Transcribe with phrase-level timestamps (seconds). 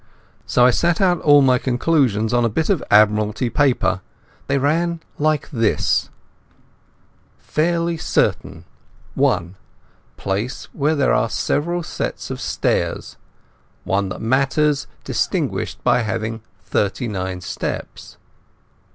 [0.47, 4.01] So I set out all my conclusions on a bit of Admiralty paper.
[4.47, 6.09] They ran like this:
[7.37, 8.65] FAIRLY CERTAIN.
[9.13, 9.55] (1)
[10.17, 13.17] Place where there are several sets of stairs;
[13.83, 18.17] one that matters distinguished by having thirty nine steps.